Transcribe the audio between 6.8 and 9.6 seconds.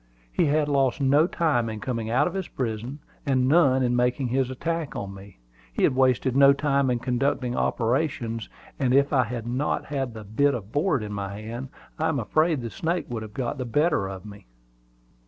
in conducting operations; and if I had